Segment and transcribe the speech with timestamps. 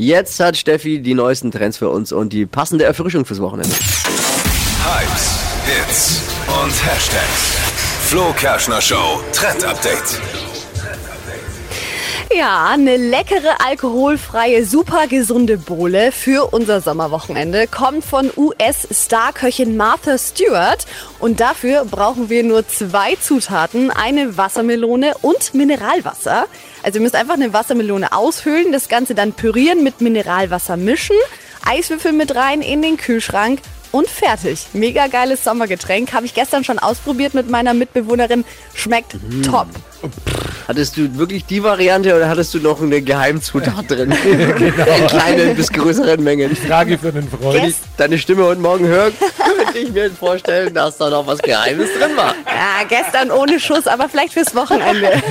[0.00, 3.70] Jetzt hat Steffi die neuesten Trends für uns und die passende Erfrischung fürs Wochenende.
[3.70, 7.58] Hypes, Hits und Hashtags.
[8.06, 10.49] Flo Kerschner Show Trend Update.
[12.32, 20.86] Ja, eine leckere, alkoholfreie, super gesunde Bohle für unser Sommerwochenende kommt von US-Starköchin Martha Stewart.
[21.18, 26.46] Und dafür brauchen wir nur zwei Zutaten, eine Wassermelone und Mineralwasser.
[26.84, 31.16] Also ihr müsst einfach eine Wassermelone aushöhlen, das Ganze dann pürieren, mit Mineralwasser mischen,
[31.66, 33.60] Eiswürfel mit rein in den Kühlschrank
[33.92, 34.66] und fertig.
[34.72, 36.12] Mega geiles Sommergetränk.
[36.12, 38.44] Habe ich gestern schon ausprobiert mit meiner Mitbewohnerin.
[38.74, 39.66] Schmeckt top.
[40.66, 44.12] Hattest du wirklich die Variante oder hattest du noch eine Geheimzutat drin?
[44.12, 46.54] In kleinen bis größeren Mengen.
[46.56, 47.62] Frage für einen Freund.
[47.64, 47.76] Yes.
[47.96, 49.12] Deine Stimme heute Morgen hören,
[49.72, 52.34] könnte ich mir vorstellen, dass da noch was Geheimes drin war.
[52.46, 55.10] Ja, gestern ohne Schuss, aber vielleicht fürs Wochenende.